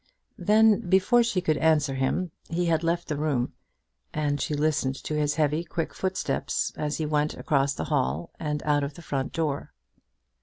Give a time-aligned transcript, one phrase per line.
[0.39, 3.53] Then, before she could answer him, he had left the room;
[4.15, 8.63] and she listened to his heavy quick footsteps as he went across the hall and
[8.63, 9.73] out of the front door.